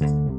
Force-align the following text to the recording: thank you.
thank 0.00 0.12
you. 0.12 0.29